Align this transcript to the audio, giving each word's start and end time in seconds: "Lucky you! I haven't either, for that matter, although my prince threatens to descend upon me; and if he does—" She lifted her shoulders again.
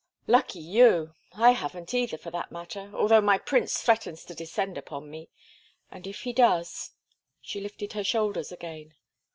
"Lucky 0.25 0.57
you! 0.57 1.13
I 1.37 1.51
haven't 1.51 1.93
either, 1.93 2.17
for 2.17 2.31
that 2.31 2.51
matter, 2.51 2.89
although 2.95 3.21
my 3.21 3.37
prince 3.37 3.77
threatens 3.79 4.25
to 4.25 4.33
descend 4.33 4.75
upon 4.75 5.11
me; 5.11 5.29
and 5.91 6.07
if 6.07 6.21
he 6.21 6.33
does—" 6.33 6.93
She 7.39 7.61
lifted 7.61 7.93
her 7.93 8.03
shoulders 8.03 8.51
again. 8.51 8.95